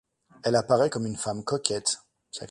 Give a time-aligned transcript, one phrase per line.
[0.41, 1.99] Elle apparaît comme une femme coquette.